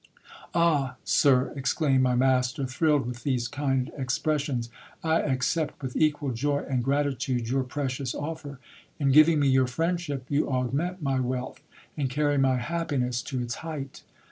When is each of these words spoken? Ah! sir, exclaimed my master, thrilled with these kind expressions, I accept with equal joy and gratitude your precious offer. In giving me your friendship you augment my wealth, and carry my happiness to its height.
Ah! 0.55 0.95
sir, 1.03 1.53
exclaimed 1.55 2.01
my 2.01 2.15
master, 2.15 2.65
thrilled 2.65 3.05
with 3.05 3.21
these 3.21 3.47
kind 3.47 3.91
expressions, 3.95 4.71
I 5.03 5.21
accept 5.21 5.79
with 5.83 5.95
equal 5.95 6.31
joy 6.31 6.65
and 6.67 6.83
gratitude 6.83 7.49
your 7.49 7.61
precious 7.61 8.15
offer. 8.15 8.59
In 8.97 9.11
giving 9.11 9.39
me 9.39 9.47
your 9.47 9.67
friendship 9.67 10.25
you 10.27 10.49
augment 10.49 11.03
my 11.03 11.19
wealth, 11.19 11.61
and 11.95 12.09
carry 12.09 12.39
my 12.39 12.57
happiness 12.57 13.21
to 13.21 13.39
its 13.43 13.53
height. 13.61 14.01